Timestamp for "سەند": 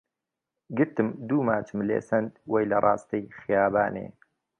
2.09-2.31